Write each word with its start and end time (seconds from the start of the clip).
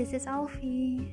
this 0.00 0.14
is 0.14 0.26
Alfie. 0.26 1.12